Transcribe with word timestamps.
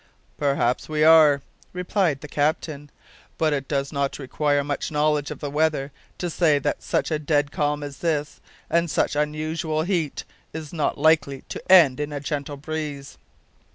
"Perhaps 0.39 0.89
we 0.89 1.03
are," 1.03 1.43
replied 1.73 2.21
the 2.21 2.27
captain; 2.27 2.89
"but 3.37 3.53
it 3.53 3.67
does 3.67 3.91
not 3.93 4.17
require 4.17 4.63
much 4.63 4.89
knowledge 4.89 5.29
of 5.29 5.41
the 5.41 5.49
weather 5.51 5.91
to 6.17 6.27
say 6.27 6.57
that 6.57 6.81
such 6.81 7.11
a 7.11 7.19
dead 7.19 7.51
calm 7.51 7.83
as 7.83 7.99
this, 7.99 8.41
and 8.67 8.89
such 8.89 9.15
unusual 9.15 9.83
heat, 9.83 10.23
is 10.53 10.73
not 10.73 10.97
likely 10.97 11.41
to 11.49 11.71
end 11.71 11.99
in 11.99 12.11
a 12.11 12.19
gentle 12.19 12.57
breeze." 12.57 13.19